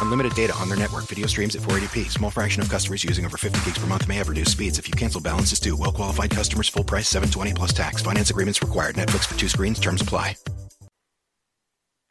[0.00, 1.04] Unlimited data on their network.
[1.04, 2.10] Video streams at 480p.
[2.10, 4.78] Small fraction of customers using over 50 gigs per month may have reduced speeds.
[4.78, 5.76] If you cancel, balances due.
[5.76, 6.68] Well qualified customers.
[6.68, 7.08] Full price.
[7.08, 8.02] 720 plus tax.
[8.02, 8.96] Finance agreements required.
[8.96, 9.80] Netflix for two screens.
[9.80, 10.36] Terms apply.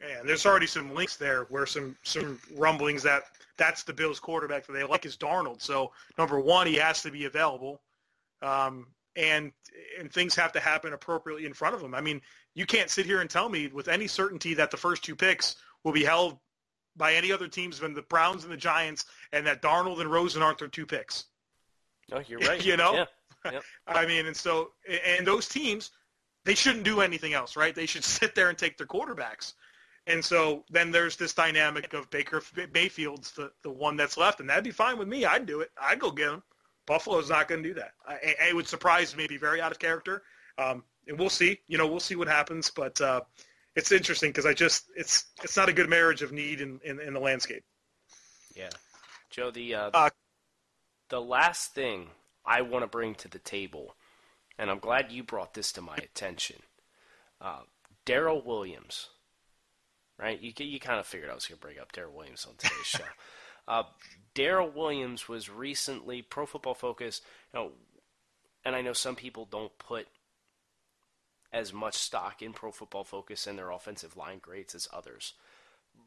[0.00, 3.24] And there's already some links there where some some rumblings that
[3.56, 5.62] that's the Bills quarterback that they like is Darnold.
[5.62, 7.80] So number one, he has to be available,
[8.42, 9.52] um, and
[9.98, 11.94] and things have to happen appropriately in front of him.
[11.94, 12.20] I mean,
[12.54, 15.56] you can't sit here and tell me with any certainty that the first two picks
[15.84, 16.38] will be held
[16.96, 20.42] by any other teams than the Browns and the Giants, and that Darnold and Rosen
[20.42, 21.24] aren't their two picks.
[22.12, 22.64] Oh, you're right.
[22.64, 23.52] you know, yeah.
[23.52, 23.62] Yep.
[23.86, 24.72] I mean, and so
[25.16, 25.90] and those teams,
[26.44, 27.74] they shouldn't do anything else, right?
[27.74, 29.54] They should sit there and take their quarterbacks.
[30.08, 32.40] And so then there's this dynamic of Baker
[32.72, 35.24] Mayfield's the, the one that's left, and that'd be fine with me.
[35.24, 35.70] I'd do it.
[35.80, 36.44] I'd go get him.
[36.86, 37.92] Buffalo's not going to do that.
[38.06, 40.22] I, it would surprise me, be very out of character.
[40.58, 41.58] Um, and we'll see.
[41.66, 42.70] You know, we'll see what happens.
[42.70, 43.22] But uh,
[43.76, 47.00] it's interesting because I just it's it's not a good marriage of need in, in,
[47.00, 47.64] in the landscape.
[48.56, 48.70] Yeah,
[49.30, 49.50] Joe.
[49.50, 50.10] The uh, uh,
[51.10, 52.08] the last thing
[52.44, 53.94] I want to bring to the table,
[54.58, 56.56] and I'm glad you brought this to my attention.
[57.40, 57.60] Uh,
[58.04, 59.10] Daryl Williams
[60.18, 60.40] right?
[60.40, 62.86] You you kind of figured I was going to bring up Daryl Williams on today's
[62.86, 63.04] show.
[63.68, 63.82] Uh,
[64.32, 67.20] Daryl Williams was recently Pro Football Focus,
[67.52, 67.72] you know,
[68.64, 70.06] and I know some people don't put
[71.56, 75.34] as much stock in Pro Football Focus and their offensive line grades as others,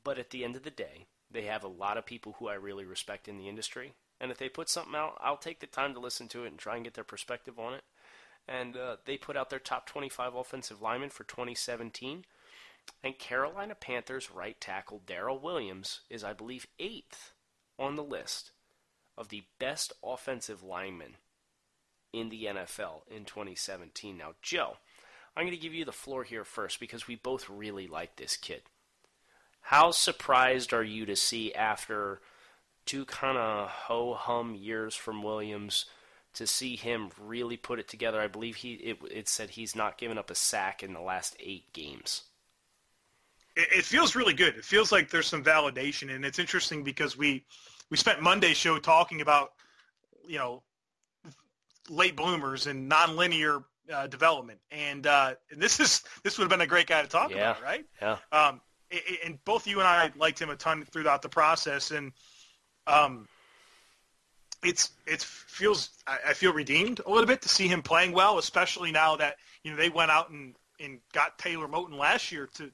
[0.03, 2.55] but at the end of the day, they have a lot of people who I
[2.55, 5.93] really respect in the industry, and if they put something out, I'll take the time
[5.93, 7.83] to listen to it and try and get their perspective on it.
[8.47, 12.25] And uh, they put out their top 25 offensive linemen for 2017
[13.03, 17.33] and Carolina Panthers right tackle Daryl Williams is, I believe, eighth
[17.77, 18.51] on the list
[19.17, 21.17] of the best offensive linemen
[22.11, 24.17] in the NFL in 2017.
[24.17, 24.77] Now, Joe,
[25.35, 28.35] I'm going to give you the floor here first because we both really like this
[28.35, 28.63] kid.
[29.61, 32.21] How surprised are you to see after
[32.85, 35.85] two kind of ho hum years from Williams
[36.33, 38.19] to see him really put it together?
[38.19, 41.35] I believe he it, it said he's not given up a sack in the last
[41.39, 42.23] eight games
[43.59, 44.55] it, feels really good.
[44.55, 47.45] It feels like there's some validation, and it's interesting because we
[47.89, 49.53] we spent Monday's show talking about
[50.27, 50.63] you know
[51.89, 53.63] late bloomers and nonlinear
[53.93, 57.07] uh, development, and, uh, and this is this would have been a great guy to
[57.07, 57.51] talk Yeah.
[57.51, 57.85] about, right?
[58.01, 58.17] Yeah.
[58.31, 58.61] Um,
[59.23, 62.11] and both you and I liked him a ton throughout the process, and
[62.87, 63.27] um,
[64.63, 68.37] it's it feels I, I feel redeemed a little bit to see him playing well,
[68.39, 72.47] especially now that you know they went out and and got Taylor Moton last year
[72.55, 72.71] to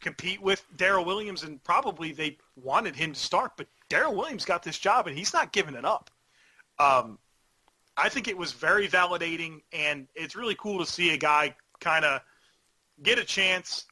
[0.00, 4.62] compete with Daryl Williams, and probably they wanted him to start, but Daryl Williams got
[4.62, 6.10] this job, and he's not giving it up.
[6.78, 7.18] Um,
[7.96, 12.04] I think it was very validating, and it's really cool to see a guy kind
[12.04, 12.20] of
[13.02, 13.86] get a chance.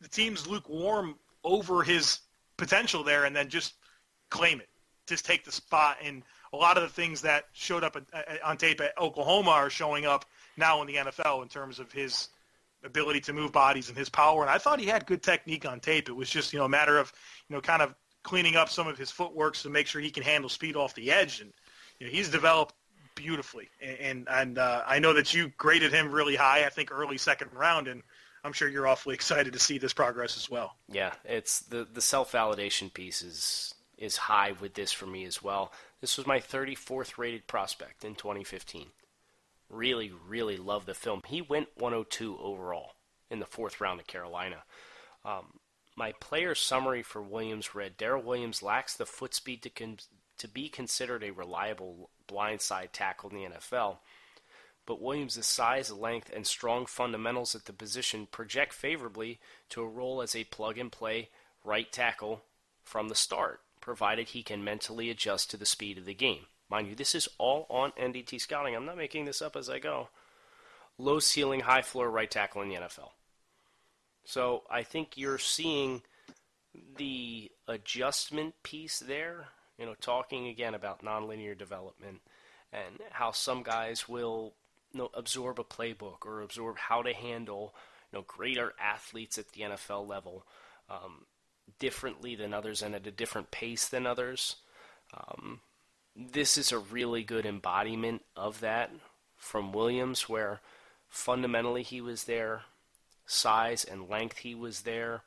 [0.00, 2.20] The team's lukewarm over his
[2.56, 3.74] potential there, and then just
[4.30, 4.68] claim it,
[5.06, 5.98] just take the spot.
[6.02, 7.96] And a lot of the things that showed up
[8.44, 10.24] on tape at Oklahoma are showing up
[10.56, 12.28] now in the NFL in terms of his
[12.84, 14.42] ability to move bodies and his power.
[14.42, 16.08] And I thought he had good technique on tape.
[16.08, 17.12] It was just you know a matter of
[17.48, 20.22] you know kind of cleaning up some of his footwork to make sure he can
[20.22, 21.40] handle speed off the edge.
[21.40, 21.52] And
[21.98, 22.74] you know, he's developed
[23.20, 23.68] beautifully.
[23.82, 26.64] And and, uh, I know that you graded him really high.
[26.64, 28.02] I think early second round, and
[28.42, 30.76] I'm sure you're awfully excited to see this progress as well.
[30.88, 35.42] Yeah, it's the the self validation piece is is high with this for me as
[35.42, 35.72] well.
[36.00, 38.86] This was my 34th rated prospect in 2015.
[39.68, 41.20] Really, really love the film.
[41.26, 42.94] He went 102 overall
[43.30, 44.62] in the fourth round of Carolina.
[45.22, 45.60] Um,
[45.94, 49.98] my player summary for Williams read: Daryl Williams lacks the foot speed to con-
[50.40, 53.98] to be considered a reliable blindside tackle in the NFL
[54.90, 60.20] but Williams' size, length, and strong fundamentals at the position project favorably to a role
[60.20, 61.28] as a plug and play
[61.64, 62.42] right tackle
[62.82, 66.46] from the start, provided he can mentally adjust to the speed of the game.
[66.68, 68.74] Mind you, this is all on NDT scouting.
[68.74, 70.08] I'm not making this up as I go.
[70.98, 73.10] Low ceiling, high floor right tackle in the NFL.
[74.24, 76.02] So I think you're seeing
[76.96, 79.46] the adjustment piece there,
[79.80, 82.20] you know, talking again about nonlinear development
[82.70, 84.52] and how some guys will
[84.92, 87.74] you know, absorb a playbook or absorb how to handle
[88.12, 90.44] you know greater athletes at the NFL level
[90.90, 91.24] um,
[91.78, 94.56] differently than others and at a different pace than others.
[95.16, 95.60] Um,
[96.14, 98.90] this is a really good embodiment of that
[99.36, 100.60] from Williams, where
[101.08, 102.62] fundamentally he was there,
[103.24, 105.22] size and length he was there,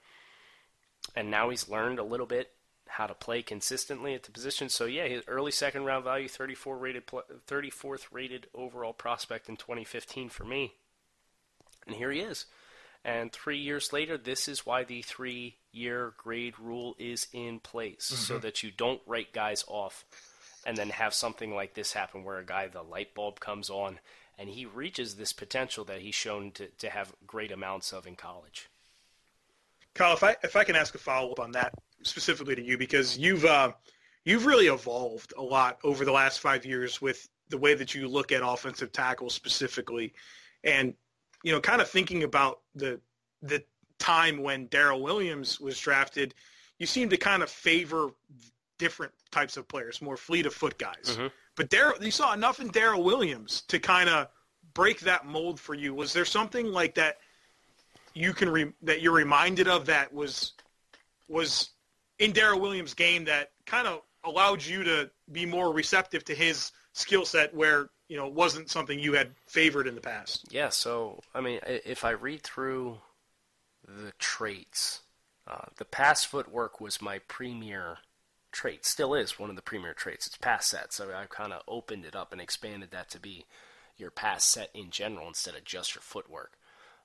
[1.15, 2.51] and now he's learned a little bit
[2.93, 4.69] how to play consistently at the position.
[4.69, 10.29] So yeah, his early second round value, 34 rated, 34th rated overall prospect in 2015
[10.29, 10.73] for me,
[11.87, 12.45] and here he is.
[13.05, 18.37] And three years later, this is why the three-year grade rule is in place, so
[18.37, 18.41] Mhm.
[18.41, 20.05] that you don't write guys off,
[20.65, 23.99] and then have something like this happen, where a guy the light bulb comes on,
[24.37, 28.15] and he reaches this potential that he's shown to, to have great amounts of in
[28.15, 28.69] college.
[29.93, 31.73] Kyle, if I if I can ask a follow up on that
[32.03, 33.71] specifically to you, because you've uh,
[34.25, 38.07] you've really evolved a lot over the last five years with the way that you
[38.07, 40.13] look at offensive tackles specifically,
[40.63, 40.93] and
[41.43, 42.99] you know, kind of thinking about the
[43.41, 43.63] the
[43.99, 46.33] time when Daryl Williams was drafted,
[46.79, 48.09] you seem to kind of favor
[48.77, 51.17] different types of players, more fleet of foot guys.
[51.55, 54.27] But Daryl, you saw enough in Daryl Williams to kind of
[54.73, 55.93] break that mold for you.
[55.93, 57.17] Was there something like that
[58.15, 60.53] you can re- that you're reminded of that was
[61.27, 61.69] was
[62.23, 66.71] in Daryl Williams' game that kind of allowed you to be more receptive to his
[66.93, 70.45] skill set, where you know it wasn't something you had favored in the past.
[70.49, 72.99] Yeah, so I mean, if I read through
[73.85, 75.01] the traits,
[75.47, 77.97] uh, the pass footwork was my premier
[78.53, 78.85] trait.
[78.85, 80.25] Still is one of the premier traits.
[80.25, 83.45] It's pass set, so I kind of opened it up and expanded that to be
[83.97, 86.53] your pass set in general instead of just your footwork.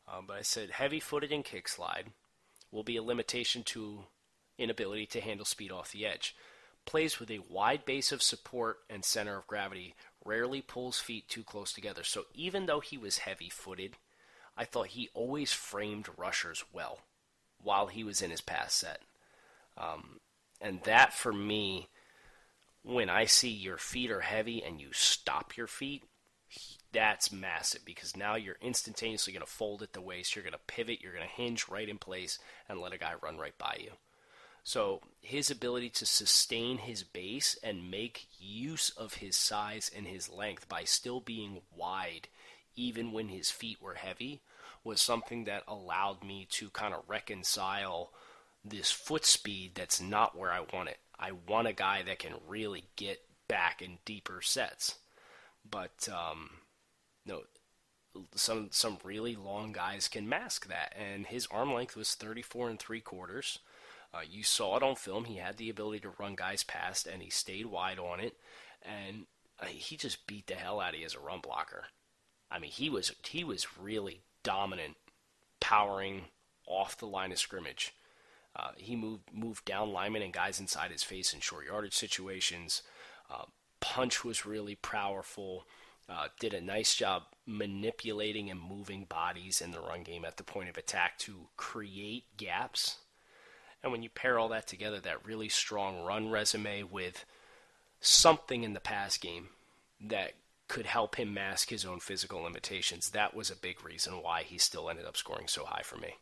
[0.07, 2.13] Um, but I said heavy-footed and kick slide
[2.71, 4.05] will be a limitation to
[4.59, 6.35] inability to handle speed off the edge.
[6.85, 9.94] Plays with a wide base of support and center of gravity
[10.25, 12.03] rarely pulls feet too close together.
[12.03, 13.97] So even though he was heavy footed,
[14.57, 17.01] I thought he always framed rushers well
[17.62, 19.01] while he was in his pass set.
[19.77, 20.21] Um,
[20.61, 21.88] and that for me,
[22.83, 26.05] when I see your feet are heavy and you stop your feet,
[26.92, 30.59] that's massive because now you're instantaneously going to fold at the waist, you're going to
[30.66, 33.77] pivot, you're going to hinge right in place and let a guy run right by
[33.81, 33.90] you.
[34.69, 40.29] So his ability to sustain his base and make use of his size and his
[40.29, 42.29] length by still being wide,
[42.77, 44.43] even when his feet were heavy,
[44.85, 48.12] was something that allowed me to kind of reconcile
[48.62, 50.99] this foot speed that's not where I want it.
[51.19, 54.97] I want a guy that can really get back in deeper sets.
[55.69, 56.51] But um,
[57.25, 57.45] no,
[58.35, 62.79] some some really long guys can mask that, and his arm length was 34 and
[62.79, 63.61] three quarters.
[64.13, 65.25] Uh, you saw it on film.
[65.25, 68.37] He had the ability to run guys past, and he stayed wide on it.
[68.83, 69.27] And
[69.61, 71.87] uh, he just beat the hell out of you as a run blocker.
[72.51, 74.97] I mean, he was he was really dominant,
[75.61, 76.23] powering
[76.67, 77.95] off the line of scrimmage.
[78.57, 82.83] Uh, he moved moved down linemen and guys inside his face in short yardage situations.
[83.31, 83.45] Uh,
[83.81, 85.67] punch was really powerful.
[86.09, 90.43] Uh, did a nice job manipulating and moving bodies in the run game at the
[90.43, 92.97] point of attack to create gaps.
[93.83, 97.24] And when you pair all that together, that really strong run resume with
[98.01, 99.49] something in the pass game
[100.01, 100.33] that
[100.68, 104.59] could help him mask his own physical limitations, that was a big reason why he
[104.59, 106.14] still ended up scoring so high for me.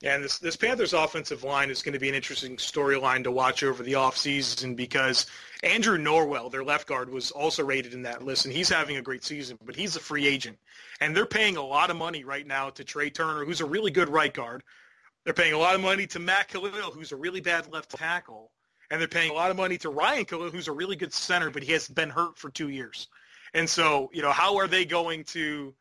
[0.00, 3.32] Yeah, and this this Panthers offensive line is going to be an interesting storyline to
[3.32, 5.26] watch over the offseason because
[5.64, 9.02] Andrew Norwell, their left guard, was also rated in that list, and he's having a
[9.02, 10.56] great season, but he's a free agent.
[11.00, 13.90] And they're paying a lot of money right now to Trai Turner, who's a really
[13.90, 14.62] good right guard.
[15.28, 18.50] They're paying a lot of money to Matt Kalil, who's a really bad left tackle.
[18.90, 21.50] And they're paying a lot of money to Ryan Kalil, who's a really good center,
[21.50, 23.08] but he has been hurt for two years.
[23.52, 25.74] And so, you know, how are they going to,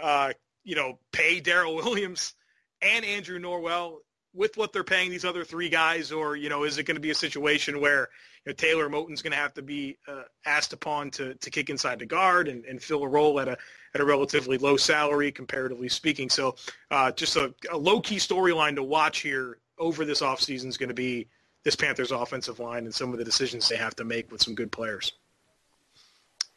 [0.00, 2.32] uh, you know, pay Daryl Williams–
[2.82, 3.98] and Andrew Norwell
[4.36, 7.00] with what they're paying these other three guys, or you know, is it going to
[7.00, 8.08] be a situation where
[8.44, 11.70] you know, Taylor Moton's going to have to be uh, asked upon to, to kick
[11.70, 13.56] inside the guard and, and fill a role at a
[13.94, 16.28] at a relatively low salary, comparatively speaking.
[16.28, 16.56] So,
[16.90, 20.90] uh, just a, a low key storyline to watch here over this offseason is going
[20.90, 21.28] to be
[21.64, 24.54] this Panthers offensive line and some of the decisions they have to make with some
[24.54, 25.12] good players.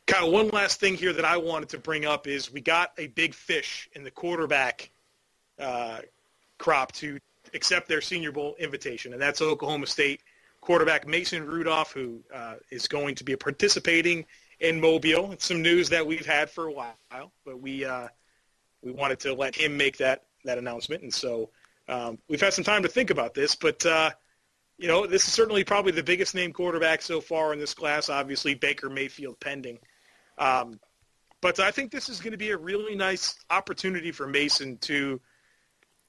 [0.05, 3.07] Kyle, one last thing here that I wanted to bring up is we got a
[3.07, 4.89] big fish in the quarterback
[5.59, 5.99] uh,
[6.57, 7.19] crop to
[7.53, 10.21] accept their Senior Bowl invitation, and that's Oklahoma State
[10.61, 14.25] quarterback Mason Rudolph, who uh, is going to be participating
[14.59, 15.31] in Mobile.
[15.31, 18.07] It's some news that we've had for a while, but we uh,
[18.81, 21.49] we wanted to let him make that that announcement, and so
[21.87, 23.55] um, we've had some time to think about this.
[23.55, 24.11] But uh,
[24.77, 28.09] you know, this is certainly probably the biggest name quarterback so far in this class.
[28.09, 29.79] Obviously, Baker Mayfield pending.
[30.37, 30.79] Um,
[31.41, 35.21] but I think this is going to be a really nice opportunity for Mason to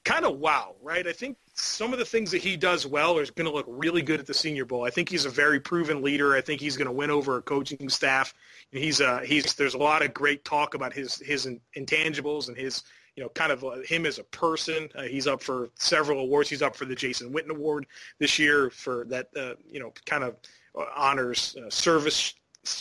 [0.04, 1.06] kind of wow, right?
[1.06, 4.02] I think some of the things that he does well are going to look really
[4.02, 4.84] good at the Senior Bowl.
[4.84, 6.34] I think he's a very proven leader.
[6.34, 8.34] I think he's going to win over a coaching staff.
[8.70, 12.82] He's uh, he's there's a lot of great talk about his his intangibles and his
[13.16, 14.88] you know kind of uh, him as a person.
[14.94, 16.48] Uh, he's up for several awards.
[16.48, 17.86] He's up for the Jason Witten Award
[18.18, 20.36] this year for that uh, you know kind of
[20.78, 22.34] uh, honors uh, service,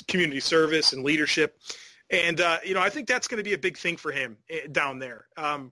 [0.07, 1.59] community service, and leadership.
[2.11, 4.67] And you know I think that's going to be a big thing for him eh,
[4.71, 5.25] down there.
[5.37, 5.71] Um,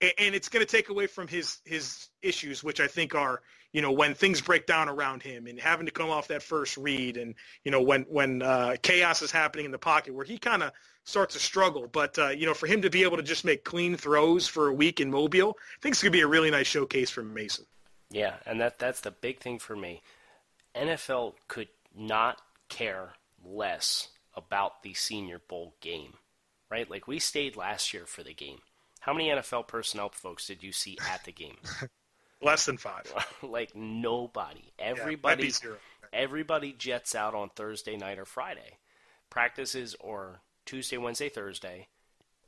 [0.00, 3.40] and it's going to take away from his his issues, which I think are
[3.72, 6.76] you know when things break down around him and having to come off that first
[6.76, 7.34] read, and
[7.64, 10.72] you know when when uh, chaos is happening in the pocket where he kind of
[11.04, 11.88] starts to struggle.
[11.90, 14.68] But uh, you know for him to be able to just make clean throws for
[14.68, 17.22] a week in Mobile, I think it's going to be a really nice showcase for
[17.22, 17.64] Mason.
[18.10, 20.02] Yeah, and that that's the big thing for me.
[20.74, 26.12] NFL could not care less about the Senior Bowl game,
[26.70, 26.90] right?
[26.90, 28.58] Like we stayed last year for the game
[29.06, 31.58] how many NFL personnel folks did you see at the game?
[32.42, 33.04] Less than five.
[33.42, 34.72] like nobody.
[34.80, 35.52] Everybody.
[35.64, 35.70] Yeah,
[36.12, 38.78] everybody jets out on Thursday night or Friday.
[39.30, 41.86] Practices or Tuesday, Wednesday, Thursday.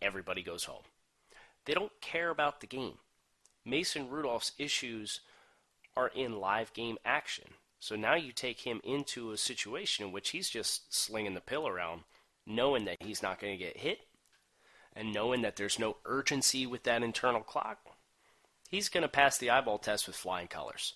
[0.03, 0.83] Everybody goes home.
[1.65, 2.99] They don't care about the game.
[3.65, 5.21] Mason Rudolph's issues
[5.97, 7.51] are in live game action.
[7.79, 11.69] So now you take him into a situation in which he's just slinging the pill
[11.69, 12.03] around,
[12.45, 14.08] knowing that he's not going to get hit
[14.95, 17.79] and knowing that there's no urgency with that internal clock,
[18.71, 20.95] he's going to pass the eyeball test with flying colors.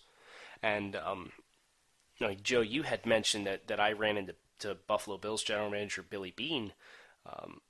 [0.62, 1.32] And um,
[2.18, 4.34] you know, Joe, you had mentioned that, that I ran into
[4.86, 6.72] Buffalo Bills general manager Billy Bean
[7.26, 7.60] um,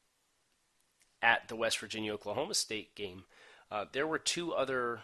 [1.23, 3.25] at the West Virginia Oklahoma State game.
[3.71, 5.01] Uh, there were two other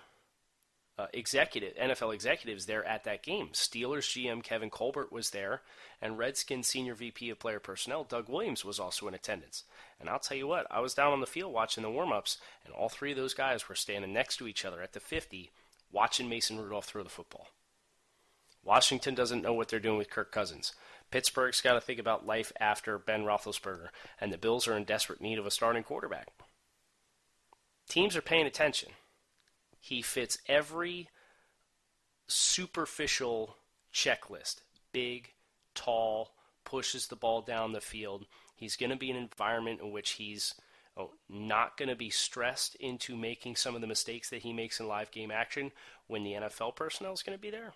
[0.98, 3.48] uh, executive NFL executives there at that game.
[3.52, 5.62] Steelers GM Kevin Colbert was there,
[6.02, 9.64] and Redskins senior VP of player personnel Doug Williams was also in attendance.
[10.00, 12.72] And I'll tell you what, I was down on the field watching the warm-ups, and
[12.72, 15.50] all three of those guys were standing next to each other at the 50,
[15.90, 17.48] watching Mason Rudolph throw the football.
[18.62, 20.72] Washington doesn't know what they're doing with Kirk Cousins.
[21.10, 23.88] Pittsburgh's got to think about life after Ben Roethlisberger,
[24.20, 26.28] and the Bills are in desperate need of a starting quarterback.
[27.88, 28.90] Teams are paying attention.
[29.80, 31.08] He fits every
[32.26, 33.56] superficial
[33.92, 34.56] checklist
[34.92, 35.32] big,
[35.74, 36.34] tall,
[36.64, 38.26] pushes the ball down the field.
[38.58, 40.54] He's going to be in an environment in which he's
[40.96, 44.80] oh, not going to be stressed into making some of the mistakes that he makes
[44.80, 45.70] in live game action
[46.08, 47.74] when the NFL personnel is going to be there.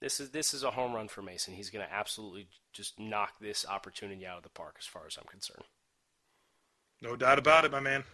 [0.00, 1.52] This is this is a home run for Mason.
[1.52, 5.18] He's going to absolutely just knock this opportunity out of the park, as far as
[5.18, 5.64] I'm concerned.
[7.02, 8.04] No doubt about it, my man.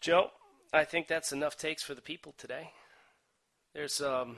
[0.00, 0.30] Joe,
[0.72, 2.70] I think that's enough takes for the people today.
[3.74, 4.36] There's um,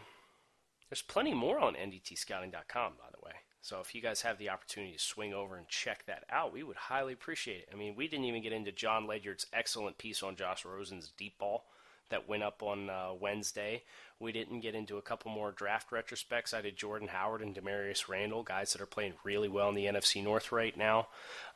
[0.89, 3.33] there's plenty more on ndtscouting.com, by the way.
[3.69, 6.63] So if you guys have the opportunity to swing over and check that out, we
[6.63, 7.69] would highly appreciate it.
[7.71, 11.39] I mean, we didn't even get into Jon Ledyard's excellent piece on Josh Rosen's deep
[11.39, 11.67] ball
[12.09, 13.83] that went up on uh, Wednesday.
[14.19, 16.55] We didn't get into a couple more draft retrospects.
[16.55, 19.85] I did Jordan Howard and Damarious Randall, guys that are playing really well in the
[19.85, 21.09] NFC North right now.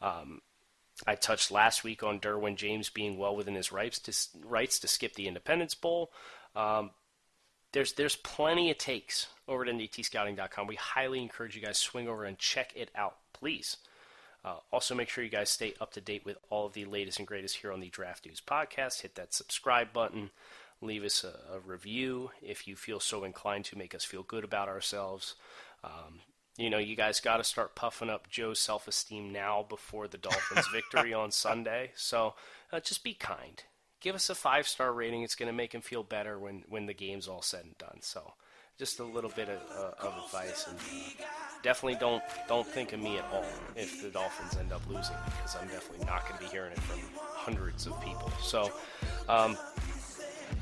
[0.02, 0.42] Um,
[1.06, 4.86] I touched last week on Derwin James being well within his rights to, rights to
[4.86, 6.12] skip the Independence Bowl.
[6.54, 6.90] Um,
[7.72, 10.66] there's there's plenty of takes over at ndtscouting.com.
[10.66, 13.78] We highly encourage you guys swing over and check it out, please.
[14.44, 17.18] Uh, also, make sure you guys stay up to date with all of the latest
[17.18, 19.02] and greatest here on the Draft Dudes Podcast.
[19.02, 20.30] Hit that subscribe button.
[20.80, 24.42] Leave us a, a review if you feel so inclined to make us feel good
[24.42, 25.36] about ourselves.
[25.84, 26.20] Um,
[26.58, 30.18] you know, you guys got to start puffing up Joe's self esteem now before the
[30.18, 31.92] Dolphins' victory on Sunday.
[31.94, 32.34] So
[32.72, 33.62] uh, just be kind.
[34.02, 35.22] Give us a five star rating.
[35.22, 37.98] It's going to make him feel better when, when the game's all said and done.
[38.00, 38.34] So
[38.78, 41.24] just a little bit of, uh, of advice, and uh,
[41.62, 43.44] definitely don't don't think of me at all
[43.76, 46.80] if the Dolphins end up losing, because I'm definitely not going to be hearing it
[46.80, 48.30] from hundreds of people.
[48.42, 48.70] So.
[49.28, 49.56] Um,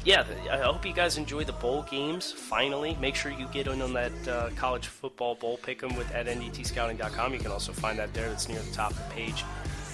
[0.05, 2.33] yeah, I hope you guys enjoy the bowl games.
[2.33, 6.27] Finally, make sure you get in on that uh, college football bowl pick'em with at
[6.27, 7.35] ndtscouting.com.
[7.35, 8.29] You can also find that there.
[8.29, 9.45] That's near the top of the page.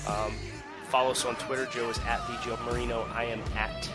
[0.06, 0.32] Um,
[0.86, 1.66] follow us on Twitter.
[1.66, 3.06] Joe is at the Joe Marino.
[3.14, 3.90] I am at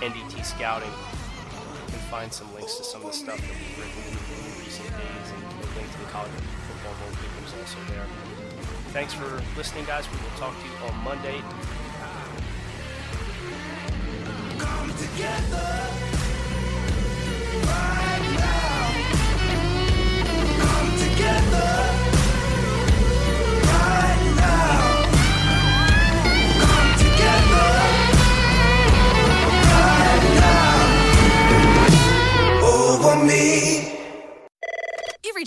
[0.00, 0.90] NDT Scouting.
[0.90, 4.90] You can find some links to some of the stuff that we've written in recent
[4.90, 6.30] days, and a link to the college
[6.68, 8.06] football bowl pick'em is also there.
[8.92, 10.06] Thanks for listening, guys.
[10.10, 11.42] We will talk to you on Monday.
[14.58, 15.88] Come together
[17.64, 18.92] right now.
[20.60, 22.07] Come together